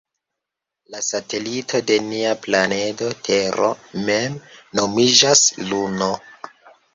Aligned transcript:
La 0.93 1.01
satelito 1.07 1.81
de 1.91 1.97
nia 2.05 2.31
planedo 2.45 3.11
Tero 3.27 3.69
mem 4.09 4.39
nomiĝas 4.81 5.45
Luno. 5.69 6.11